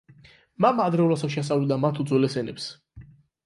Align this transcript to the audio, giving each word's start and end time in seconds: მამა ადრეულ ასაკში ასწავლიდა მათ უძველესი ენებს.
მამა 0.65 0.87
ადრეულ 0.91 1.13
ასაკში 1.17 1.39
ასწავლიდა 1.43 1.79
მათ 1.87 2.03
უძველესი 2.07 2.43
ენებს. 2.45 2.69